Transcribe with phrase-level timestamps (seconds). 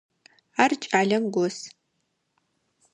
[0.63, 1.57] Ар кӏалэм гос.